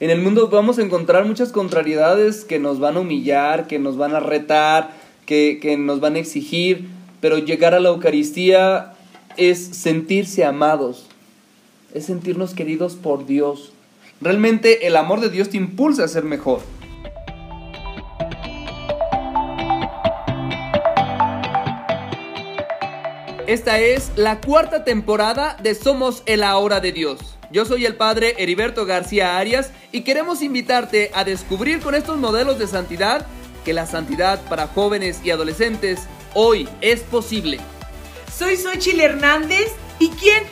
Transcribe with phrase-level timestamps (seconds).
[0.00, 3.96] En el mundo vamos a encontrar muchas contrariedades que nos van a humillar, que nos
[3.96, 4.90] van a retar,
[5.24, 6.88] que, que nos van a exigir,
[7.20, 8.94] pero llegar a la Eucaristía
[9.36, 11.06] es sentirse amados,
[11.94, 13.72] es sentirnos queridos por Dios.
[14.20, 16.60] Realmente el amor de Dios te impulsa a ser mejor.
[23.46, 27.33] Esta es la cuarta temporada de Somos el Ahora de Dios.
[27.50, 32.58] Yo soy el padre Heriberto García Arias y queremos invitarte a descubrir con estos modelos
[32.58, 33.26] de santidad
[33.64, 36.00] que la santidad para jóvenes y adolescentes
[36.34, 37.60] hoy es posible.
[38.36, 40.42] Soy Xochil Hernández y ¿quién?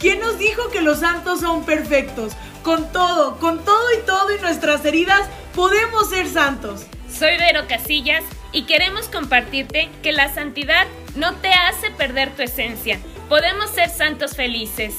[0.00, 2.32] ¿Quién nos dijo que los santos son perfectos?
[2.62, 6.86] Con todo, con todo y todo y nuestras heridas podemos ser santos.
[7.10, 10.86] Soy Vero Casillas y queremos compartirte que la santidad
[11.16, 12.98] no te hace perder tu esencia.
[13.28, 14.94] Podemos ser santos felices.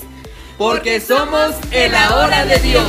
[0.61, 2.85] Porque somos el ahora de Dios.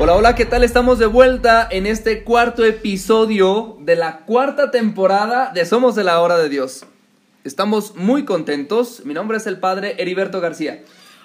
[0.00, 0.64] Hola, hola, ¿qué tal?
[0.64, 6.38] Estamos de vuelta en este cuarto episodio de la cuarta temporada de Somos el ahora
[6.38, 6.86] de Dios.
[7.44, 9.02] Estamos muy contentos.
[9.04, 10.82] Mi nombre es el padre Heriberto García.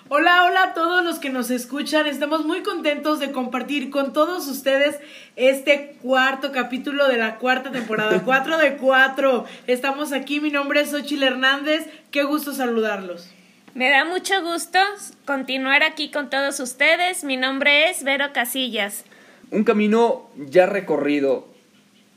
[0.09, 2.05] Hola, hola a todos los que nos escuchan.
[2.05, 4.99] Estamos muy contentos de compartir con todos ustedes
[5.35, 8.21] este cuarto capítulo de la cuarta temporada.
[8.25, 9.45] Cuatro de cuatro.
[9.65, 10.39] Estamos aquí.
[10.39, 11.87] Mi nombre es Xochil Hernández.
[12.11, 13.27] Qué gusto saludarlos.
[13.73, 14.79] Me da mucho gusto
[15.23, 17.23] continuar aquí con todos ustedes.
[17.23, 19.05] Mi nombre es Vero Casillas.
[19.49, 21.47] Un camino ya recorrido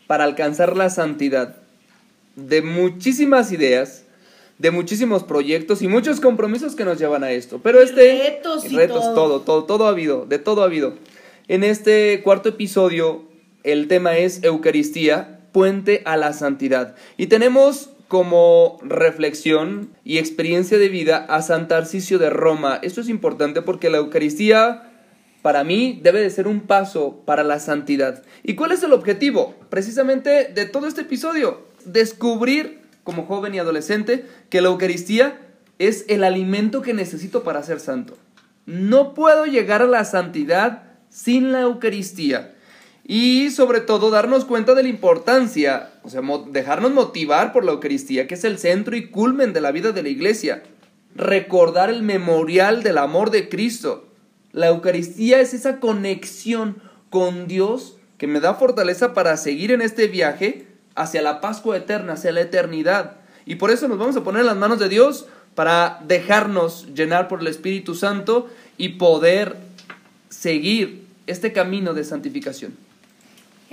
[0.08, 1.56] para alcanzar la santidad
[2.34, 4.04] de muchísimas ideas,
[4.58, 7.60] de muchísimos proyectos y muchos compromisos que nos llevan a esto.
[7.62, 9.14] Pero este retos y retos todo.
[9.14, 10.94] todo, todo, todo ha habido, de todo ha habido.
[11.46, 13.28] En este cuarto episodio
[13.62, 16.96] el tema es Eucaristía, puente a la santidad.
[17.16, 22.78] Y tenemos como reflexión y experiencia de vida a San Tarcisio de Roma.
[22.82, 24.90] Esto es importante porque la Eucaristía
[25.42, 28.22] para mí debe de ser un paso para la santidad.
[28.42, 29.54] ¿Y cuál es el objetivo?
[29.68, 35.38] Precisamente de todo este episodio, descubrir como joven y adolescente que la Eucaristía
[35.78, 38.16] es el alimento que necesito para ser santo.
[38.66, 42.54] No puedo llegar a la santidad sin la Eucaristía.
[43.06, 48.26] Y sobre todo darnos cuenta de la importancia, o sea, dejarnos motivar por la Eucaristía,
[48.26, 50.62] que es el centro y culmen de la vida de la iglesia.
[51.14, 54.08] Recordar el memorial del amor de Cristo.
[54.52, 56.76] La Eucaristía es esa conexión
[57.10, 62.14] con Dios que me da fortaleza para seguir en este viaje hacia la Pascua eterna,
[62.14, 63.16] hacia la eternidad.
[63.44, 67.28] Y por eso nos vamos a poner en las manos de Dios para dejarnos llenar
[67.28, 68.48] por el Espíritu Santo
[68.78, 69.56] y poder
[70.30, 72.83] seguir este camino de santificación.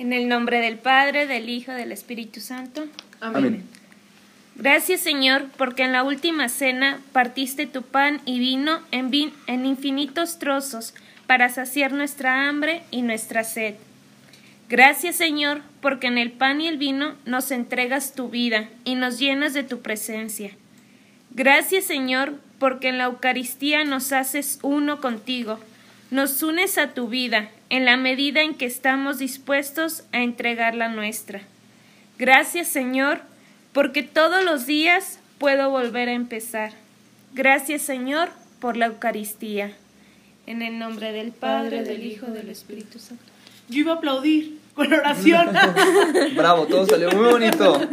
[0.01, 2.87] En el nombre del Padre, del Hijo, del Espíritu Santo.
[3.19, 3.61] Amén.
[4.55, 9.63] Gracias Señor, porque en la última cena partiste tu pan y vino en, vin- en
[9.67, 10.95] infinitos trozos
[11.27, 13.75] para saciar nuestra hambre y nuestra sed.
[14.69, 19.19] Gracias Señor, porque en el pan y el vino nos entregas tu vida y nos
[19.19, 20.49] llenas de tu presencia.
[21.29, 25.59] Gracias Señor, porque en la Eucaristía nos haces uno contigo,
[26.09, 30.89] nos unes a tu vida en la medida en que estamos dispuestos a entregar la
[30.89, 31.41] nuestra.
[32.19, 33.21] Gracias Señor,
[33.71, 36.73] porque todos los días puedo volver a empezar.
[37.33, 38.27] Gracias Señor
[38.59, 39.71] por la Eucaristía.
[40.47, 43.23] En el nombre del Padre, del Hijo, del Espíritu Santo.
[43.69, 45.47] Yo iba a aplaudir con oración.
[46.35, 47.89] Bravo, todo salió muy bonito.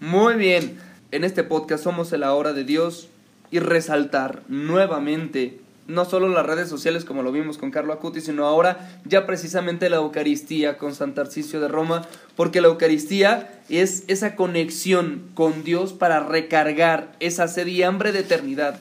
[0.00, 0.78] Muy bien.
[1.10, 3.08] En este podcast somos el ahora de Dios
[3.50, 8.46] y resaltar nuevamente no solo las redes sociales como lo vimos con Carlo Acuti, sino
[8.46, 12.06] ahora ya precisamente la Eucaristía con San Tarcisio de Roma,
[12.36, 18.20] porque la Eucaristía es esa conexión con Dios para recargar esa sed y hambre de
[18.20, 18.80] eternidad.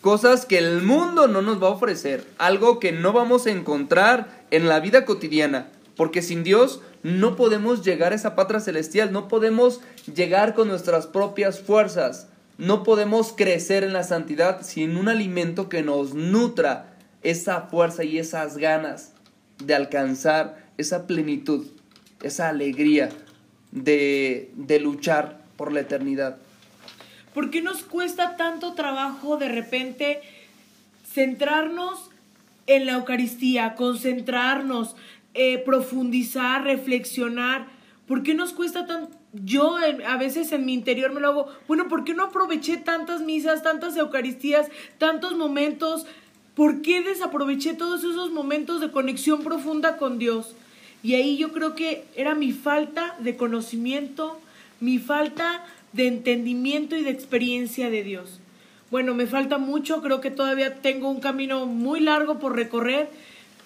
[0.00, 4.44] Cosas que el mundo no nos va a ofrecer, algo que no vamos a encontrar
[4.50, 9.28] en la vida cotidiana, porque sin Dios no podemos llegar a esa patria celestial, no
[9.28, 9.80] podemos
[10.14, 12.28] llegar con nuestras propias fuerzas,
[12.58, 18.18] no podemos crecer en la santidad sin un alimento que nos nutra esa fuerza y
[18.18, 19.12] esas ganas
[19.58, 21.66] de alcanzar esa plenitud,
[22.22, 23.08] esa alegría
[23.72, 26.36] de, de luchar por la eternidad.
[27.32, 30.20] ¿Por qué nos cuesta tanto trabajo de repente
[31.12, 32.10] centrarnos
[32.66, 34.94] en la Eucaristía, concentrarnos,
[35.34, 37.66] eh, profundizar, reflexionar?
[38.06, 39.08] ¿Por qué nos cuesta tan...
[39.42, 39.76] Yo
[40.06, 43.64] a veces en mi interior me lo hago, bueno, ¿por qué no aproveché tantas misas,
[43.64, 46.06] tantas Eucaristías, tantos momentos?
[46.54, 50.54] ¿Por qué desaproveché todos esos momentos de conexión profunda con Dios?
[51.02, 54.40] Y ahí yo creo que era mi falta de conocimiento,
[54.78, 58.40] mi falta de entendimiento y de experiencia de Dios.
[58.90, 63.10] bueno, me falta mucho, creo que todavía tengo un camino muy largo por recorrer,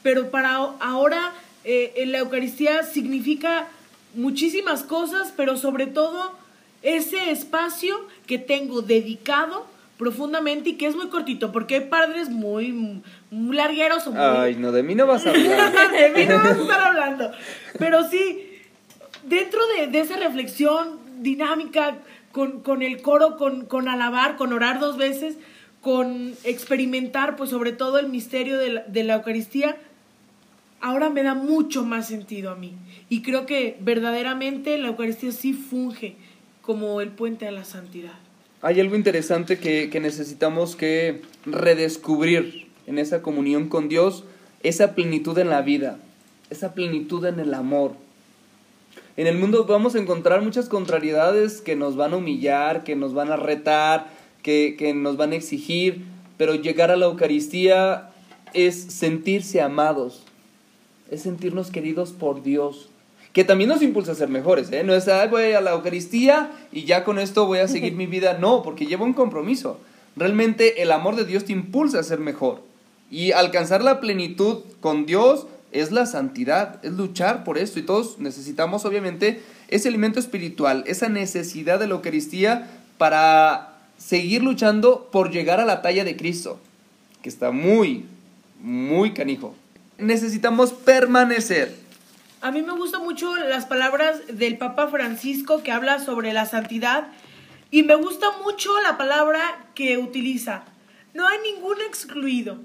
[0.03, 1.35] pero para ahora
[1.65, 3.69] eh, la Eucaristía significa
[4.15, 6.33] muchísimas cosas, pero sobre todo
[6.83, 9.67] ese espacio que tengo dedicado
[9.99, 14.21] profundamente y que es muy cortito, porque hay padres muy, muy largueros o muy...
[14.21, 15.91] Ay, no, de mí no vas a hablar.
[15.93, 17.33] de mí no vas a estar hablando.
[17.79, 18.61] Pero sí,
[19.25, 21.97] dentro de, de esa reflexión dinámica,
[22.31, 25.37] con, con el coro, con, con, alabar, con orar dos veces,
[25.81, 29.77] con experimentar, pues sobre todo el misterio de la, de la Eucaristía,
[30.81, 32.75] ahora me da mucho más sentido a mí.
[33.09, 36.17] Y creo que verdaderamente la Eucaristía sí funge
[36.63, 38.13] como el puente a la santidad.
[38.61, 44.25] Hay algo interesante que, que necesitamos que redescubrir en esa comunión con Dios,
[44.63, 45.99] esa plenitud en la vida,
[46.51, 47.93] esa plenitud en el amor.
[49.17, 53.15] En el mundo vamos a encontrar muchas contrariedades que nos van a humillar, que nos
[53.15, 54.09] van a retar,
[54.43, 56.05] que, que nos van a exigir,
[56.37, 58.11] pero llegar a la Eucaristía
[58.55, 60.25] es sentirse amados,
[61.11, 62.91] es sentirnos queridos por Dios,
[63.39, 64.83] que también nos impulsa a ser mejores, ¿eh?
[64.83, 68.07] No es, Ay, voy a la Eucaristía y ya con esto voy a seguir mi
[68.07, 69.79] vida, no, porque lleva un compromiso.
[70.17, 72.63] Realmente el amor de Dios te impulsa a ser mejor.
[73.13, 77.79] Y alcanzar la plenitud con Dios es la santidad, es luchar por esto.
[77.79, 82.69] Y todos necesitamos, obviamente, ese alimento espiritual, esa necesidad de la Eucaristía
[82.99, 86.59] para seguir luchando por llegar a la talla de Cristo,
[87.23, 88.05] que está muy,
[88.61, 89.55] muy canijo.
[89.97, 91.87] Necesitamos permanecer.
[92.41, 97.09] A mí me gustan mucho las palabras del Papa Francisco que habla sobre la santidad
[97.73, 99.41] y me gusta mucho la palabra
[99.75, 100.63] que utiliza.
[101.15, 102.59] No hay ningún excluido.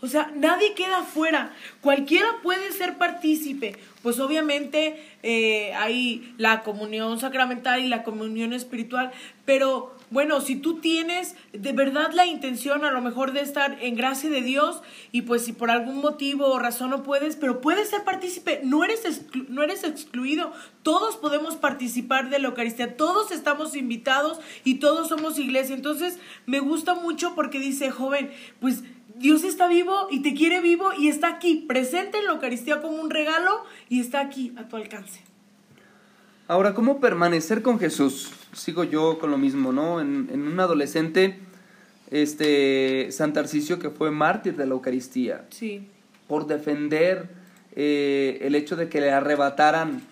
[0.00, 1.52] O sea, nadie queda fuera.
[1.82, 3.76] Cualquiera puede ser partícipe.
[4.02, 9.10] Pues obviamente eh, hay la comunión sacramental y la comunión espiritual.
[9.44, 13.94] Pero bueno, si tú tienes de verdad la intención a lo mejor de estar en
[13.94, 17.90] gracia de Dios y pues si por algún motivo o razón no puedes, pero puedes
[17.90, 20.52] ser partícipe, no eres, exclu no eres excluido.
[20.82, 25.76] Todos podemos participar de la Eucaristía, todos estamos invitados y todos somos iglesia.
[25.76, 28.82] Entonces me gusta mucho porque dice, joven, pues
[29.16, 33.00] Dios está vivo y te quiere vivo y está aquí, presente en la Eucaristía como
[33.00, 35.29] un regalo y está aquí a tu alcance.
[36.50, 38.32] Ahora, ¿cómo permanecer con Jesús?
[38.54, 40.00] Sigo yo con lo mismo, ¿no?
[40.00, 41.38] En, en un adolescente,
[42.10, 45.44] este, San Tarcisio, que fue mártir de la Eucaristía.
[45.50, 45.86] Sí.
[46.26, 47.28] Por defender
[47.76, 50.02] eh, el hecho de que le arrebataran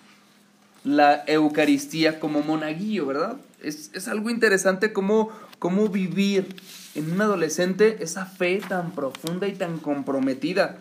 [0.85, 3.38] la Eucaristía como monaguillo, ¿verdad?
[3.61, 6.55] Es, es algo interesante cómo, cómo vivir
[6.94, 10.79] en un adolescente esa fe tan profunda y tan comprometida.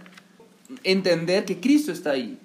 [0.83, 2.37] Entender que Cristo está ahí.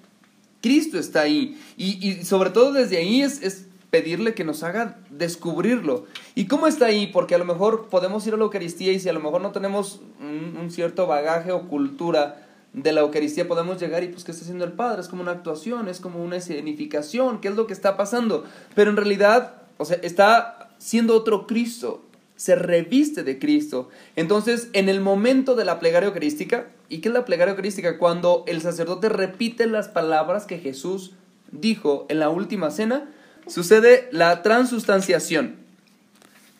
[0.63, 1.59] Cristo está ahí.
[1.77, 6.05] Y, y sobre todo desde ahí es, es, pedirle que nos haga descubrirlo.
[6.33, 7.05] ¿Y cómo está ahí?
[7.05, 9.51] Porque a lo mejor podemos ir a la Eucaristía y si a lo mejor no
[9.51, 14.31] tenemos un, un cierto bagaje o cultura de la Eucaristía, podemos llegar y pues ¿qué
[14.31, 15.01] está haciendo el Padre?
[15.01, 18.45] Es como una actuación, es como una escenificación, ¿qué es lo que está pasando?
[18.73, 22.03] Pero en realidad, o sea, está siendo otro Cristo,
[22.35, 23.89] se reviste de Cristo.
[24.15, 27.97] Entonces, en el momento de la plegaria eucarística, ¿y qué es la plegaria eucarística?
[27.97, 31.11] Cuando el sacerdote repite las palabras que Jesús
[31.51, 33.09] dijo en la última cena,
[33.47, 35.55] sucede la transustanciación.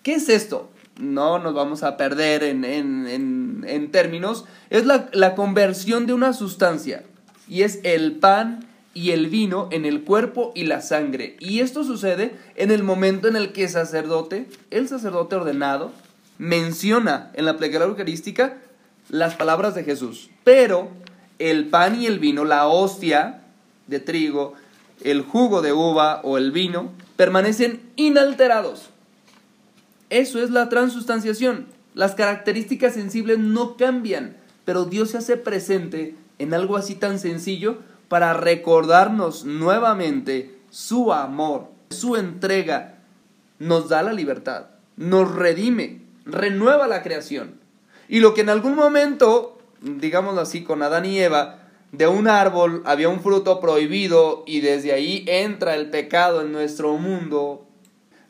[0.04, 0.70] ¿Qué es esto?
[1.00, 4.46] No nos vamos a perder en, en, en, en términos.
[4.70, 7.04] Es la, la conversión de una sustancia.
[7.48, 11.36] Y es el pan y el vino en el cuerpo y la sangre.
[11.39, 15.92] Y esto sucede en el momento en el que el sacerdote, el sacerdote ordenado,
[16.38, 18.58] menciona en la plegaria eucarística
[19.10, 20.29] las palabras de Jesús.
[20.43, 20.89] Pero
[21.39, 23.41] el pan y el vino, la hostia
[23.88, 24.53] de trigo,
[25.03, 28.89] el jugo de uva o el vino, permanecen inalterados.
[30.10, 31.67] Eso es la transustanciación.
[31.93, 37.77] Las características sensibles no cambian, pero Dios se hace presente en algo así tan sencillo
[38.07, 43.00] para recordarnos nuevamente su amor, su entrega,
[43.60, 44.65] nos da la libertad,
[44.98, 47.62] nos redime, renueva la creación.
[48.07, 51.60] Y lo que en algún momento, digámoslo así, con Adán y Eva,
[51.91, 56.98] de un árbol había un fruto prohibido y desde ahí entra el pecado en nuestro
[56.98, 57.67] mundo.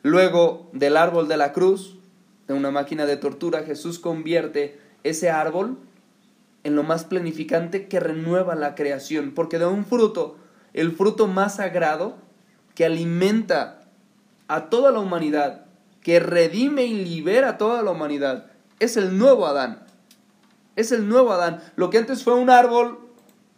[0.01, 1.98] Luego del árbol de la cruz,
[2.48, 5.77] de una máquina de tortura, Jesús convierte ese árbol
[6.63, 10.38] en lo más planificante que renueva la creación, porque da un fruto,
[10.74, 12.18] el fruto más sagrado,
[12.75, 13.86] que alimenta
[14.48, 15.65] a toda la humanidad,
[16.01, 18.48] que redime y libera a toda la humanidad,
[18.84, 19.80] es el nuevo Adán.
[20.75, 21.62] Es el nuevo Adán.
[21.75, 23.00] Lo que antes fue un árbol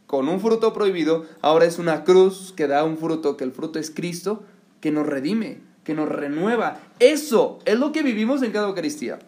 [0.08, 3.80] con un fruto prohibido, ahora es una cruz que da un fruto, que el fruto
[3.80, 4.44] es Cristo,
[4.80, 6.80] que nos redime, que nos renueva.
[7.00, 9.20] Eso es lo que vivimos en cada Eucaristía.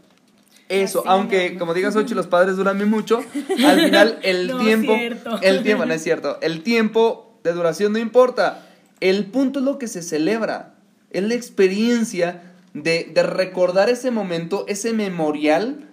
[0.69, 1.59] Eso, Así aunque no.
[1.59, 3.21] como digas ocho los padres duran muy mucho,
[3.65, 5.39] al final el No tiempo, cierto.
[5.41, 8.67] el tiempo, no es cierto, el tiempo de duración no importa,
[8.99, 10.75] el punto es lo que se celebra,
[11.09, 15.86] es la experiencia de, de recordar ese momento, ese memorial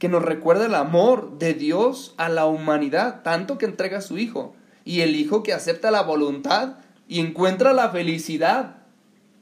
[0.00, 4.18] que nos recuerda el amor de Dios a la humanidad, tanto que entrega a su
[4.18, 8.78] Hijo, y el Hijo que acepta la voluntad y encuentra la felicidad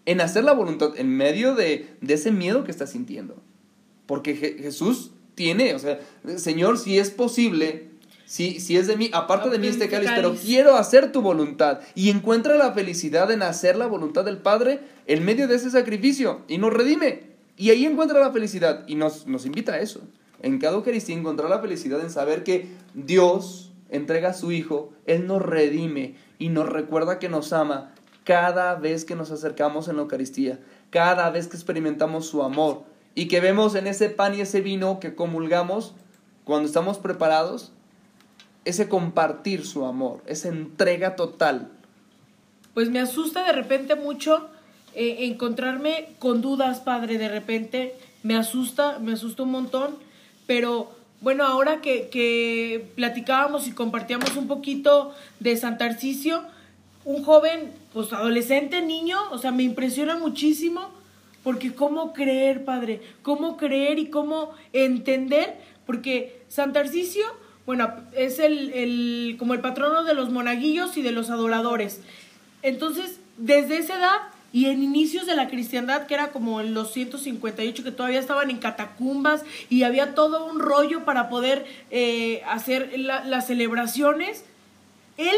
[0.04, 3.36] en hacer la voluntad en medio de, de ese miedo que está sintiendo.
[4.06, 6.00] Porque Je- Jesús tiene, o sea,
[6.36, 7.90] Señor, si es posible,
[8.26, 11.80] si, si es de mí, aparte de mí este cáliz, pero quiero hacer tu voluntad.
[11.94, 16.42] Y encuentra la felicidad en hacer la voluntad del Padre en medio de ese sacrificio
[16.48, 17.22] y nos redime.
[17.56, 20.00] Y ahí encuentra la felicidad y nos, nos invita a eso.
[20.40, 25.26] En cada Eucaristía encontrar la felicidad en saber que Dios entrega a su Hijo, Él
[25.26, 30.02] nos redime y nos recuerda que nos ama cada vez que nos acercamos en la
[30.02, 32.82] Eucaristía, cada vez que experimentamos su amor
[33.14, 35.94] y que vemos en ese pan y ese vino que comulgamos
[36.44, 37.72] cuando estamos preparados,
[38.64, 41.70] ese compartir su amor, esa entrega total.
[42.74, 44.48] Pues me asusta de repente mucho
[44.94, 47.94] eh, encontrarme con dudas, padre, de repente.
[48.22, 49.96] Me asusta, me asusta un montón.
[50.48, 50.90] Pero
[51.20, 56.42] bueno, ahora que, que platicábamos y compartíamos un poquito de San Tarcisio,
[57.04, 60.88] un joven, pues adolescente, niño, o sea, me impresiona muchísimo.
[61.44, 67.24] Porque cómo creer, padre, cómo creer y cómo entender, porque San Tarcisio,
[67.64, 72.00] bueno, es el, el, como el patrono de los monaguillos y de los adoradores.
[72.62, 74.18] Entonces, desde esa edad
[74.52, 78.48] y en inicios de la cristiandad, que era como en los 158, que todavía estaban
[78.50, 84.44] en catacumbas y había todo un rollo para poder eh, hacer la- las celebraciones,
[85.18, 85.36] él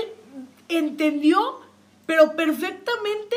[0.69, 1.61] entendió,
[2.07, 3.37] pero perfectamente,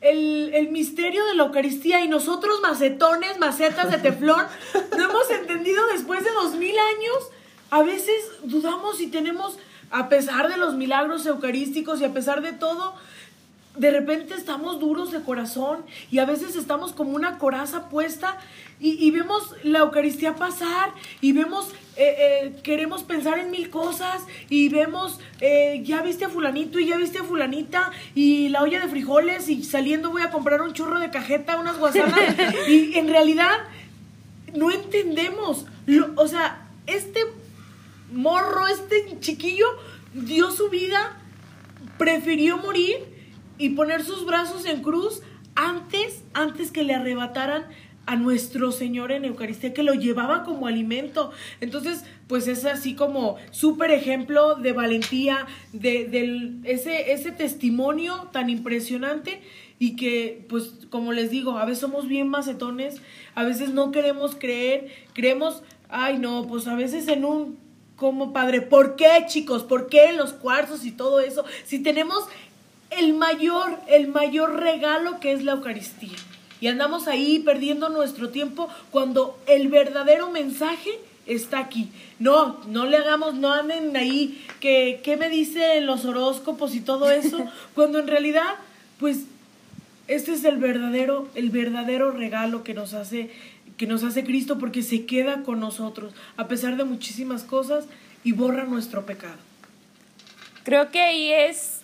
[0.00, 4.46] el, el misterio de la Eucaristía y nosotros macetones, macetas de teflón,
[4.96, 7.30] no hemos entendido después de dos mil años.
[7.70, 8.14] A veces
[8.44, 9.58] dudamos y tenemos,
[9.90, 12.94] a pesar de los milagros eucarísticos y a pesar de todo,
[13.76, 18.36] de repente estamos duros de corazón y a veces estamos como una coraza puesta
[18.80, 24.22] y, y vemos la Eucaristía pasar y vemos, eh, eh, queremos pensar en mil cosas
[24.48, 28.80] y vemos, eh, ya viste a fulanito y ya viste a fulanita y la olla
[28.80, 32.18] de frijoles y saliendo voy a comprar un churro de cajeta, unas guasanas
[32.68, 33.56] y en realidad
[34.54, 37.20] no entendemos, lo- o sea, este
[38.12, 39.66] morro, este chiquillo
[40.12, 41.16] dio su vida
[41.98, 43.19] prefirió morir
[43.60, 45.22] y poner sus brazos en cruz
[45.54, 47.66] antes, antes que le arrebataran
[48.06, 51.30] a nuestro Señor en Eucaristía, que lo llevaba como alimento.
[51.60, 58.50] Entonces, pues es así como súper ejemplo de valentía, de, del- ese, ese testimonio tan
[58.50, 59.42] impresionante
[59.78, 63.00] y que, pues, como les digo, a veces somos bien macetones,
[63.34, 67.58] a veces no queremos creer, creemos, ay no, pues a veces en un
[67.96, 68.62] como padre.
[68.62, 69.62] ¿Por qué, chicos?
[69.62, 71.44] ¿Por qué los cuarzos y todo eso?
[71.64, 72.24] Si tenemos
[72.90, 76.16] el mayor, el mayor regalo que es la Eucaristía.
[76.60, 80.90] Y andamos ahí perdiendo nuestro tiempo cuando el verdadero mensaje
[81.26, 81.90] está aquí.
[82.18, 87.10] No, no le hagamos, no anden ahí, que qué me dicen los horóscopos y todo
[87.10, 88.56] eso, cuando en realidad,
[88.98, 89.24] pues
[90.08, 93.30] este es el verdadero, el verdadero regalo que nos hace,
[93.76, 97.86] que nos hace Cristo porque se queda con nosotros a pesar de muchísimas cosas
[98.24, 99.38] y borra nuestro pecado.
[100.64, 101.79] Creo que ahí es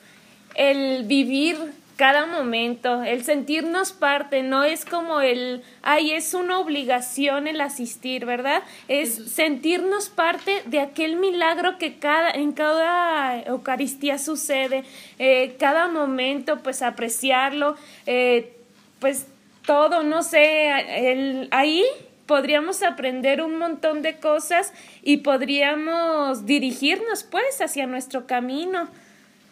[0.57, 1.57] el vivir
[1.97, 8.27] cada momento, el sentirnos parte, no es como el, ay, es una obligación el asistir,
[8.27, 8.63] ¿verdad?
[8.87, 14.85] Es sentirnos parte de aquel milagro que cada, en cada Eucaristía sucede,
[15.19, 18.53] eh, cada momento, pues apreciarlo, eh,
[19.01, 19.27] pues
[19.65, 20.69] todo, no sé,
[21.13, 21.83] el, ahí
[22.27, 28.89] podríamos aprender un montón de cosas y podríamos dirigirnos pues hacia nuestro camino.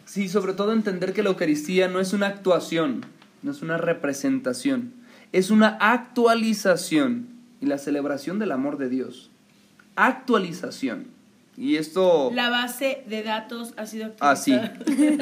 [0.04, 3.06] Sí, sobre todo entender que la Eucaristía no es una actuación,
[3.42, 4.92] no es una representación,
[5.32, 7.28] es una actualización
[7.60, 9.30] y la celebración del amor de Dios.
[9.96, 11.06] Actualización.
[11.56, 12.32] Y esto...
[12.34, 14.74] La base de datos ha sido Ah, actualizada.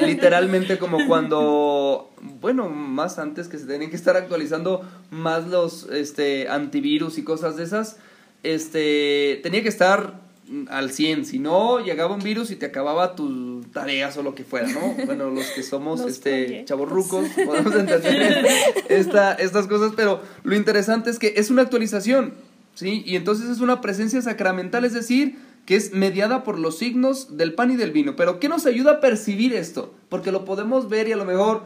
[0.05, 2.11] Literalmente como cuando,
[2.41, 7.55] bueno, más antes que se tenían que estar actualizando más los este antivirus y cosas
[7.55, 7.97] de esas,
[8.41, 10.22] este tenía que estar
[10.69, 14.43] al 100, si no llegaba un virus y te acababa tus tareas o lo que
[14.43, 14.95] fuera, ¿no?
[15.05, 18.45] Bueno, los que somos Los este chavorrucos podemos entender
[18.89, 22.33] esta, estas cosas, pero lo interesante es que es una actualización,
[22.75, 23.03] ¿sí?
[23.05, 27.53] Y entonces es una presencia sacramental, es decir, que es mediada por los signos del
[27.53, 28.15] pan y del vino.
[28.15, 29.93] Pero ¿qué nos ayuda a percibir esto?
[30.09, 31.63] Porque lo podemos ver y a lo mejor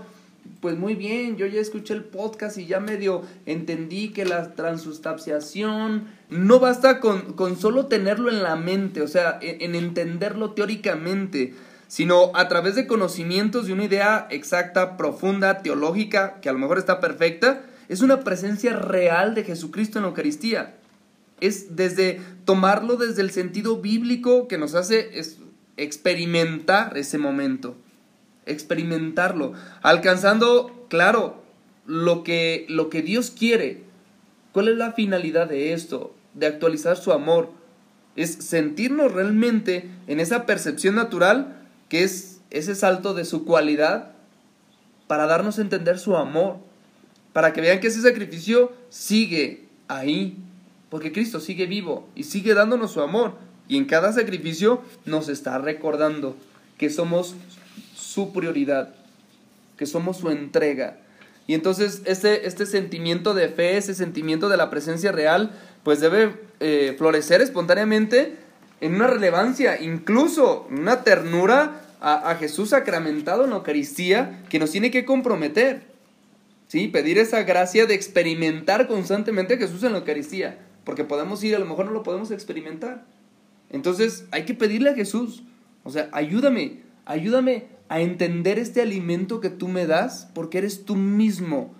[0.61, 6.07] pues muy bien, yo ya escuché el podcast y ya medio entendí que la transustanciación
[6.29, 11.53] no basta con, con solo tenerlo en la mente, o sea, en, en entenderlo teóricamente,
[11.87, 16.77] sino a través de conocimientos de una idea exacta, profunda, teológica, que a lo mejor
[16.77, 20.75] está perfecta, es una presencia real de Jesucristo en la Eucaristía.
[21.39, 25.11] Es desde tomarlo desde el sentido bíblico que nos hace
[25.77, 27.77] experimentar ese momento
[28.47, 31.43] experimentarlo, alcanzando, claro,
[31.85, 33.83] lo que, lo que Dios quiere.
[34.51, 36.13] ¿Cuál es la finalidad de esto?
[36.33, 37.49] De actualizar su amor.
[38.15, 44.11] Es sentirnos realmente en esa percepción natural que es ese salto de su cualidad
[45.07, 46.57] para darnos a entender su amor,
[47.33, 50.37] para que vean que ese sacrificio sigue ahí,
[50.89, 53.35] porque Cristo sigue vivo y sigue dándonos su amor.
[53.69, 56.35] Y en cada sacrificio nos está recordando
[56.77, 57.35] que somos
[58.17, 58.95] su prioridad,
[59.77, 60.97] que somos su entrega.
[61.45, 65.51] Y entonces este, este sentimiento de fe, ese sentimiento de la presencia real,
[65.83, 68.35] pues debe eh, florecer espontáneamente
[68.81, 74.89] en una relevancia, incluso una ternura a, Jesús sacramentado en la Eucaristía que nos tiene
[74.89, 75.83] que comprometer.
[76.67, 76.87] ¿Sí?
[76.87, 80.57] Pedir esa gracia de experimentar constantemente a Jesús en la Eucaristía.
[80.85, 83.05] Porque podemos ir, a lo mejor no lo podemos experimentar.
[83.69, 85.43] Entonces hay que pedirle a Jesús.
[85.83, 90.95] O sea, ayúdame, ayúdame a entender este alimento que tú me das porque eres tú
[90.95, 91.73] mismo.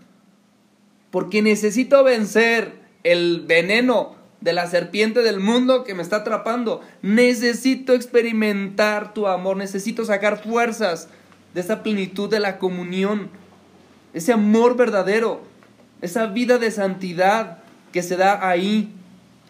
[1.12, 2.74] Porque necesito vencer
[3.04, 6.82] el veneno de la serpiente del mundo que me está atrapando.
[7.02, 11.10] Necesito experimentar tu amor, necesito sacar fuerzas
[11.54, 13.30] de esa plenitud de la comunión,
[14.14, 15.42] ese amor verdadero,
[16.02, 18.94] esa vida de santidad que se da ahí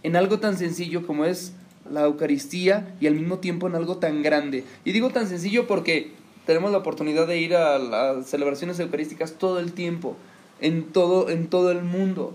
[0.04, 1.54] en algo tan sencillo como es
[1.92, 4.64] la Eucaristía y al mismo tiempo en algo tan grande.
[4.86, 6.14] Y digo tan sencillo porque
[6.48, 10.16] tenemos la oportunidad de ir a las celebraciones eucarísticas todo el tiempo,
[10.60, 12.34] en todo, en todo el mundo.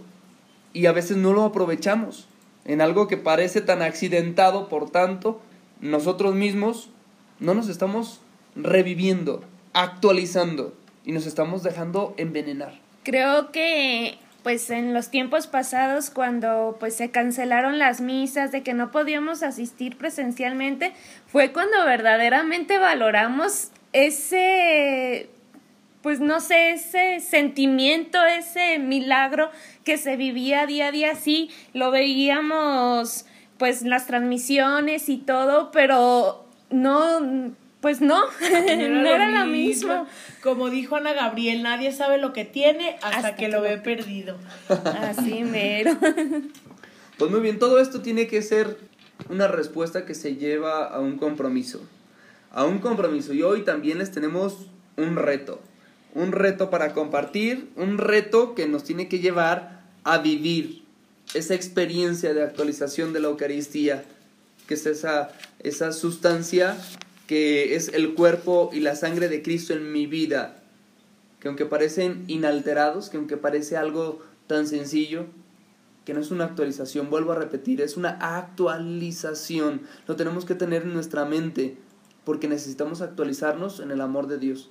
[0.73, 2.29] Y a veces no lo aprovechamos
[2.65, 5.41] en algo que parece tan accidentado, por tanto,
[5.81, 6.91] nosotros mismos
[7.41, 8.21] no nos estamos
[8.55, 9.43] reviviendo,
[9.73, 12.79] actualizando y nos estamos dejando envenenar.
[13.03, 18.75] Creo que pues en los tiempos pasados cuando pues se cancelaron las misas de que
[18.75, 20.93] no podíamos asistir presencialmente
[21.27, 25.29] fue cuando verdaderamente valoramos ese,
[26.03, 29.51] pues no sé, ese sentimiento, ese milagro
[29.85, 33.27] que se vivía día a día, sí, lo veíamos
[33.59, 40.07] pues las transmisiones y todo, pero no, pues no, no era, lo, mismo.
[40.43, 44.37] Como dijo Ana Gabriel, nadie sabe lo que tiene hasta, que, lo ve perdido.
[44.69, 45.97] Así mero.
[47.19, 48.79] Pues muy bien, todo esto tiene que ser
[49.29, 51.87] una respuesta que se lleva a un compromiso
[52.53, 53.33] a un compromiso.
[53.33, 55.61] Y hoy también les tenemos un reto.
[56.15, 60.83] Un reto para compartir, un reto que nos tiene que llevar a vivir
[61.35, 64.05] esa experiencia de actualización de la Eucaristía,
[64.67, 66.77] que es esa, esa sustancia
[67.27, 70.63] que es el cuerpo y la sangre de Cristo en mi vida,
[71.41, 75.25] que aunque parecen inalterados, que aunque parece algo tan sencillo,
[76.05, 80.83] que no es una actualización, vuelvo a repetir, es una actualización, lo tenemos que tener
[80.83, 81.77] en nuestra mente,
[82.25, 84.71] porque necesitamos actualizarnos en el amor de Dios.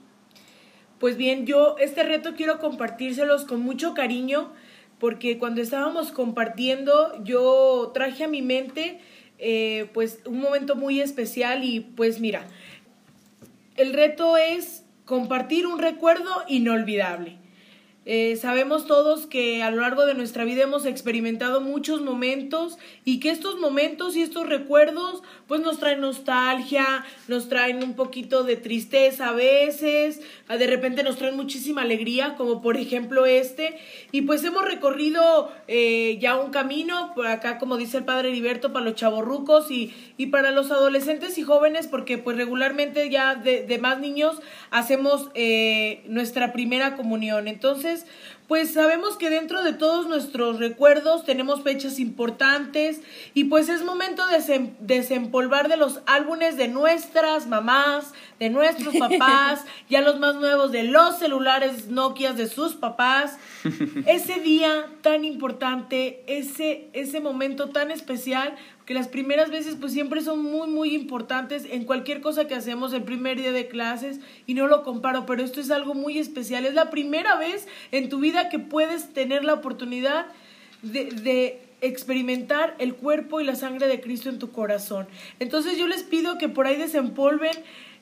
[1.00, 4.52] Pues bien, yo este reto quiero compartírselos con mucho cariño,
[5.00, 9.00] porque cuando estábamos compartiendo yo traje a mi mente
[9.44, 12.46] eh, pues un momento muy especial y pues mira,
[13.76, 17.41] el reto es compartir un recuerdo inolvidable.
[18.04, 23.20] Eh, sabemos todos que a lo largo de nuestra vida hemos experimentado muchos momentos y
[23.20, 28.56] que estos momentos y estos recuerdos pues nos traen nostalgia, nos traen un poquito de
[28.56, 33.78] tristeza a veces, de repente nos traen muchísima alegría como por ejemplo este.
[34.12, 38.74] Y pues hemos recorrido eh, ya un camino por acá como dice el padre Heriberto
[38.74, 43.64] para los chavorrucos y, y para los adolescentes y jóvenes porque pues regularmente ya de,
[43.64, 47.48] de más niños hacemos eh, nuestra primera comunión.
[47.48, 47.92] Entonces
[48.52, 53.00] pues sabemos que dentro de todos nuestros recuerdos tenemos fechas importantes
[53.34, 59.64] y pues es momento de desempolvar de los álbumes de nuestras mamás, de nuestros papás,
[59.90, 63.38] ya los más nuevos de los celulares Nokia de sus papás.
[64.06, 68.56] Ese día tan importante, ese, ese momento tan especial,
[68.92, 72.92] que las primeras veces pues siempre son muy muy importantes en cualquier cosa que hacemos
[72.92, 76.66] el primer día de clases y no lo comparo, pero esto es algo muy especial,
[76.66, 80.26] es la primera vez en tu vida que puedes tener la oportunidad
[80.82, 85.08] de, de experimentar el cuerpo y la sangre de Cristo en tu corazón.
[85.40, 87.54] Entonces yo les pido que por ahí desempolven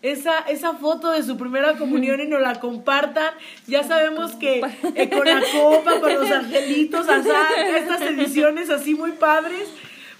[0.02, 3.32] esa, esa foto de su primera comunión y nos la compartan.
[3.68, 4.64] Ya sabemos que
[4.96, 9.70] eh, con la copa, con los angelitos, estas ediciones así muy padres.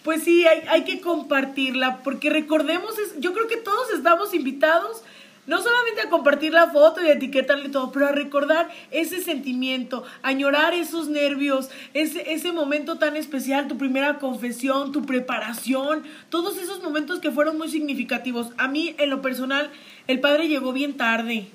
[0.04, 5.04] Pues sí, hay, que compartirla, porque recordemos, yo creo que todos estamos invitados
[5.46, 10.76] no solamente a compartir la foto y etiquetarle todo, pero a recordar ese sentimiento, añorar
[10.76, 17.20] esos nervios, ese, ese momento tan especial, tu primera confesión, tu preparación, todos esos momentos
[17.20, 18.52] que fueron muy significativos.
[18.58, 19.72] A mí, en lo personal,
[20.06, 21.48] el padre llegó bien tarde.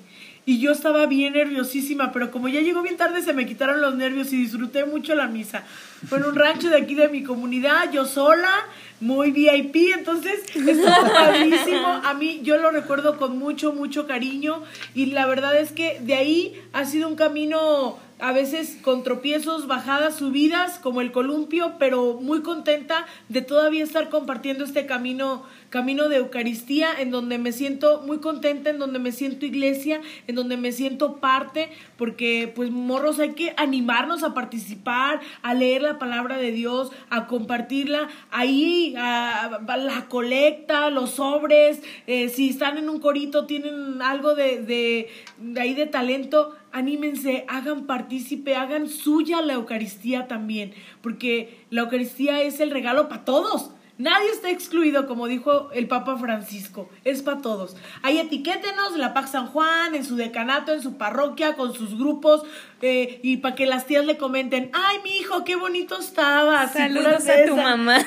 [0.47, 3.95] Y yo estaba bien nerviosísima, pero como ya llegó bien tarde se me quitaron los
[3.95, 5.63] nervios y disfruté mucho la misa.
[6.07, 8.51] Fue en un rancho de aquí de mi comunidad, yo sola,
[8.99, 11.87] muy VIP, entonces estuvo padrísimo.
[11.87, 14.61] A mí yo lo recuerdo con mucho, mucho cariño
[14.93, 19.67] y la verdad es que de ahí ha sido un camino a veces con tropiezos,
[19.67, 25.43] bajadas, subidas, como el columpio, pero muy contenta de todavía estar compartiendo este camino
[25.75, 30.35] camino de Eucaristía, en donde me siento muy contenta, en donde me siento iglesia, en
[30.35, 35.99] donde me siento parte, porque pues morros hay que animarnos a participar, a leer la
[35.99, 42.87] palabra de Dios, a compartirla, ahí a, la colecta, los sobres, eh, si están en
[42.87, 49.41] un corito, tienen algo de, de, de ahí de talento, anímense, hagan partícipe, hagan suya
[49.41, 53.71] la Eucaristía también, porque la Eucaristía es el regalo para todos.
[53.97, 56.89] Nadie está excluido, como dijo el Papa Francisco.
[57.05, 57.77] Es para todos.
[58.01, 62.43] Ahí etiquétenos la Pax San Juan, en su decanato, en su parroquia, con sus grupos,
[62.81, 66.67] eh, y para que las tías le comenten, ay, mi hijo, qué bonito estaba.
[66.67, 67.99] Saludos a tu mamá.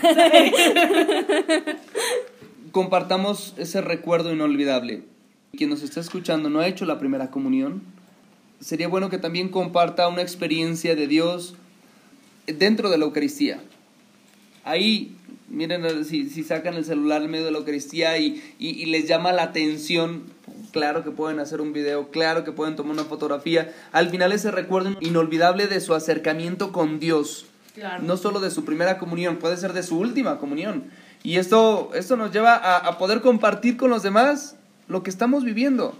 [2.73, 5.05] Compartamos ese recuerdo inolvidable.
[5.57, 7.97] Quien nos está escuchando no ha hecho la primera comunión.
[8.61, 11.55] Sería bueno que también comparta una experiencia de Dios
[12.47, 13.61] dentro de la Eucaristía.
[14.65, 15.17] Ahí
[15.51, 19.33] Miren si, si sacan el celular en medio de la Eucaristía y, y, les llama
[19.33, 20.25] la atención,
[20.73, 23.75] claro que pueden hacer un video, claro que pueden tomar una fotografía.
[23.93, 27.47] Al final ese recuerdo inolvidable de su acercamiento con Dios.
[28.03, 30.85] No solo de su primera comunión, puede ser de su última comunión.
[31.23, 35.45] Y esto, esto nos lleva a, a poder compartir con los demás lo que estamos
[35.45, 35.95] viviendo.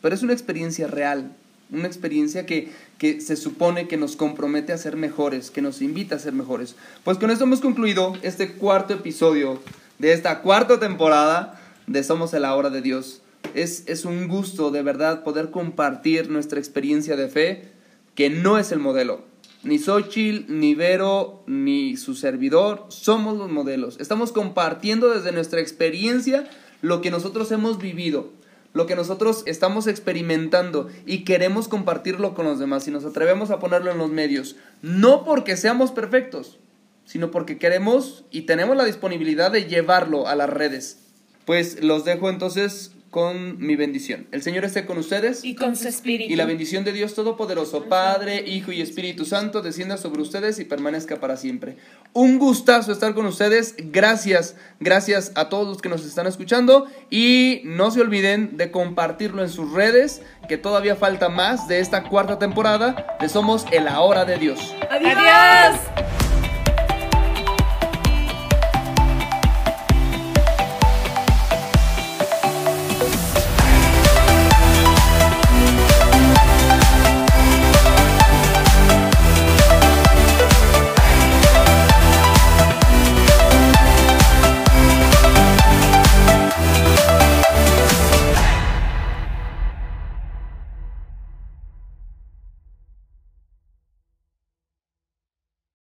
[0.00, 1.32] Pero es una experiencia real,
[1.72, 6.16] una experiencia que, que se supone que nos compromete a ser mejores, que nos invita
[6.16, 6.76] a ser mejores.
[7.04, 9.60] Pues con esto hemos concluido este cuarto episodio
[9.98, 13.22] de esta cuarta temporada de Somos en la Hora de Dios.
[13.54, 17.68] Es, es un gusto de verdad poder compartir nuestra experiencia de fe,
[18.14, 19.22] que no es el modelo.
[19.62, 23.98] Ni Xochitl, ni Vero, ni su servidor somos los modelos.
[24.00, 26.48] Estamos compartiendo desde nuestra experiencia
[26.80, 28.30] lo que nosotros hemos vivido
[28.72, 33.58] lo que nosotros estamos experimentando y queremos compartirlo con los demás y nos atrevemos a
[33.58, 36.58] ponerlo en los medios, no porque seamos perfectos,
[37.04, 40.98] sino porque queremos y tenemos la disponibilidad de llevarlo a las redes.
[41.44, 44.28] Pues los dejo entonces con mi bendición.
[44.30, 45.44] El Señor esté con ustedes.
[45.44, 46.32] Y con su espíritu.
[46.32, 50.64] Y la bendición de Dios Todopoderoso, Padre, Hijo y Espíritu Santo, descienda sobre ustedes y
[50.64, 51.76] permanezca para siempre.
[52.12, 53.74] Un gustazo estar con ustedes.
[53.78, 56.86] Gracias, gracias a todos los que nos están escuchando.
[57.10, 62.04] Y no se olviden de compartirlo en sus redes, que todavía falta más de esta
[62.04, 64.74] cuarta temporada de Somos el Ahora de Dios.
[64.88, 66.19] Adiós.